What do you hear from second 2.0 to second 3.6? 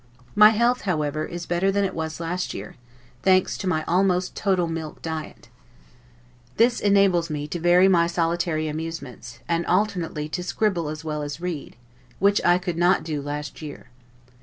last year, thanks